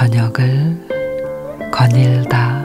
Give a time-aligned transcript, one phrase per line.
[0.00, 0.78] 저녁을
[1.70, 2.59] 거닐다.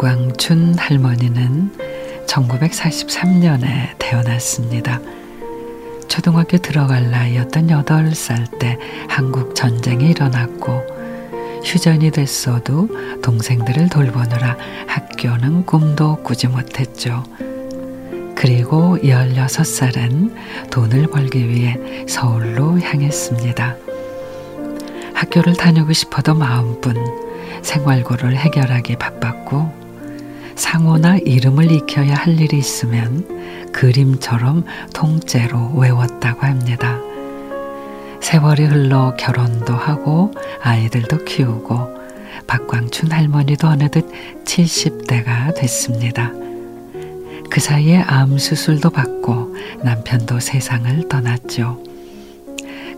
[0.00, 1.72] 박광춘 할머니는
[2.26, 4.98] 1943년에 태어났습니다.
[6.08, 8.78] 초등학교 들어갈 나이였던 8살 때
[9.10, 10.80] 한국 전쟁이 일어났고
[11.62, 12.88] 휴전이 됐어도
[13.22, 17.22] 동생들을 돌보느라 학교는 꿈도 꾸지 못했죠.
[18.34, 23.76] 그리고 16살엔 돈을 벌기 위해 서울로 향했습니다.
[25.12, 26.94] 학교를 다니고 싶어도 마음뿐
[27.60, 29.79] 생활고를 해결하기 바빴고
[30.60, 37.00] 상호나 이름을 익혀야 할 일이 있으면 그림처럼 통째로 외웠다고 합니다.
[38.20, 40.30] 세월이 흘러 결혼도 하고
[40.62, 41.98] 아이들도 키우고
[42.46, 44.04] 박광춘 할머니도 어느덧
[44.44, 46.30] 70대가 됐습니다.
[47.48, 51.82] 그 사이에 암 수술도 받고 남편도 세상을 떠났죠.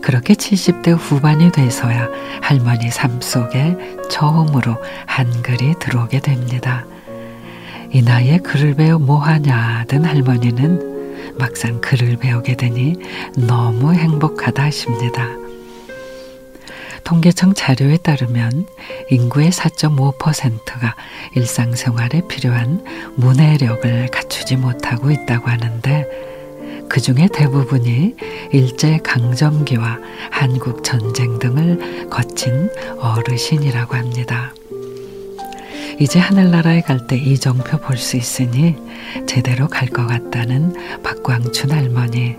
[0.01, 2.09] 그렇게 70대 후반이 돼서야
[2.41, 3.77] 할머니 삶 속에
[4.11, 4.75] 처음으로
[5.05, 6.85] 한글이 들어오게 됩니다.
[7.93, 12.95] 이 나이에 글을 배워 뭐하냐던 할머니는 막상 글을 배우게 되니
[13.37, 15.27] 너무 행복하다 하십니다.
[17.03, 18.65] 통계청 자료에 따르면
[19.11, 20.95] 인구의 4.5%가
[21.35, 22.83] 일상생활에 필요한
[23.15, 26.07] 문해력을 갖추지 못하고 있다고 하는데
[26.89, 28.15] 그 중에 대부분이
[28.51, 29.99] 일제 강점기와
[30.31, 34.51] 한국 전쟁 등을 거친 어르신이라고 합니다.
[36.03, 38.75] 이제 하늘나라에 갈 때 이 정표 볼 수 있으니
[39.25, 42.35] 제대로 갈 것 같다는 박광춘 할머니.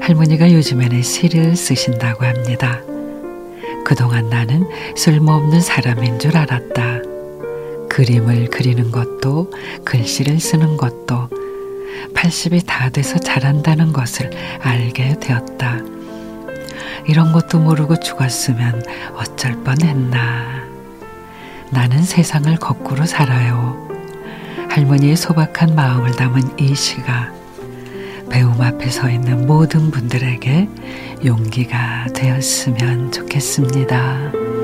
[0.00, 2.80] 할머니가 요즘에는 시를 쓰신다고 합니다.
[3.84, 4.66] 그동안 나는
[4.96, 7.02] 쓸모없는 사람인 줄 알았다.
[7.90, 9.50] 그림을 그리는 것도
[9.84, 11.28] 글씨를 쓰는 것도
[12.14, 14.30] 80이 다 돼서 잘한다는 것을
[14.62, 15.80] 알게 되었다.
[17.06, 18.82] 이런 것도 모르고 죽었으면
[19.16, 20.57] 어쩔 뻔했나.
[21.70, 23.88] 나는 세상을 거꾸로 살아요.
[24.70, 27.32] 할머니의 소박한 마음을 담은 이 시가
[28.30, 30.68] 배움 앞에 서 있는 모든 분들에게
[31.24, 34.57] 용기가 되었으면 좋겠습니다.